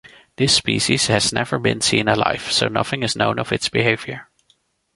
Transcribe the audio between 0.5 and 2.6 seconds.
species has never been seen alive,